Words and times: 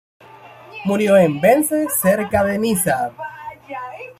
Murió 0.85 1.15
en 1.15 1.39
Vence, 1.39 1.85
cerca 1.89 2.43
de 2.43 2.57
Niza. 2.57 3.11